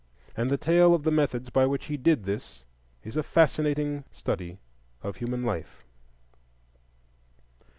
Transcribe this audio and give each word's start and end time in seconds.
And 0.35 0.49
the 0.49 0.57
tale 0.57 0.95
of 0.95 1.03
the 1.03 1.11
methods 1.11 1.51
by 1.51 1.67
which 1.67 1.85
he 1.85 1.95
did 1.95 2.23
this 2.23 2.63
is 3.03 3.15
a 3.15 3.21
fascinating 3.21 4.03
study 4.11 4.57
of 5.03 5.17
human 5.17 5.43
life. 5.43 5.83